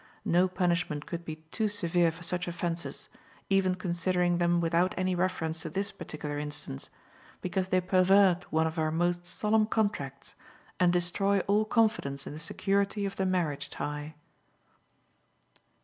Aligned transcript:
No 0.25 0.47
punishment 0.47 1.05
could 1.05 1.23
be 1.23 1.35
too 1.51 1.67
severe 1.69 2.11
for 2.11 2.23
such 2.23 2.47
offenses, 2.47 3.07
even 3.51 3.75
considering 3.75 4.39
them 4.39 4.59
without 4.59 4.95
any 4.97 5.13
reference 5.13 5.61
to 5.61 5.69
this 5.69 5.91
particular 5.91 6.39
instance, 6.39 6.89
because 7.39 7.67
they 7.67 7.79
pervert 7.81 8.51
one 8.51 8.65
of 8.65 8.79
our 8.79 8.89
most 8.89 9.27
solemn 9.27 9.67
contracts, 9.67 10.33
and 10.79 10.91
destroy 10.91 11.41
all 11.41 11.65
confidence 11.65 12.25
in 12.25 12.33
the 12.33 12.39
security 12.39 13.05
of 13.05 13.15
the 13.17 13.27
marriage 13.27 13.69
tie. 13.69 14.15